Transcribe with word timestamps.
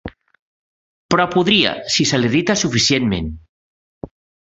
Però 1.13 1.27
podria, 1.35 1.75
si 1.99 2.09
se 2.13 2.23
l'irrita 2.25 2.59
suficientment. 2.65 3.33